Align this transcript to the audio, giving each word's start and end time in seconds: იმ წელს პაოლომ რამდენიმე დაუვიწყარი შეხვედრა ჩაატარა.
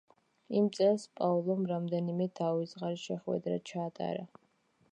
იმ 0.59 0.69
წელს 0.77 1.03
პაოლომ 1.19 1.61
რამდენიმე 1.71 2.27
დაუვიწყარი 2.39 2.97
შეხვედრა 3.05 3.61
ჩაატარა. 3.73 4.25